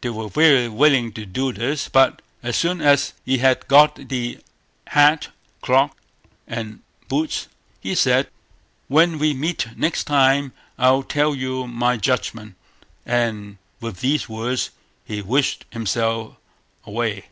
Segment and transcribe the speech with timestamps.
[0.00, 4.40] They were very willing to do this; but as soon as he had got the
[4.88, 5.28] hat;
[5.62, 5.92] cloak,
[6.48, 7.46] and boots,
[7.78, 8.28] he said:
[8.88, 12.56] "When we meet next time I'll tell you my judgment";
[13.06, 14.70] and with these words
[15.04, 16.34] he wished himself
[16.84, 17.26] away.